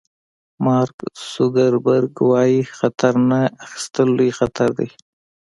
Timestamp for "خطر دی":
4.39-4.89